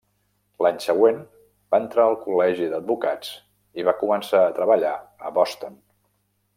L'any 0.65 0.79
següent 0.85 1.19
va 1.75 1.81
entrar 1.83 2.07
al 2.11 2.17
col·legi 2.23 2.71
d'advocats 2.71 3.31
i 3.81 3.87
va 3.91 3.95
començar 4.03 4.43
a 4.49 4.53
treballar 4.61 4.99
a 5.29 5.35
Boston. 5.41 5.83